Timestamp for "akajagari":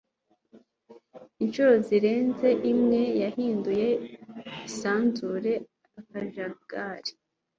5.99-7.11